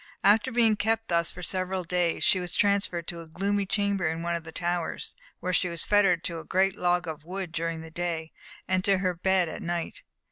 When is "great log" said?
6.43-7.07